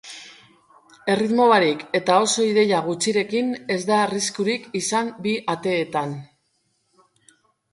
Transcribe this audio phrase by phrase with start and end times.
[1.15, 6.17] Erritmo barik eta oso ideia gutxirekin, ez da arriskurik izan bi ateetan.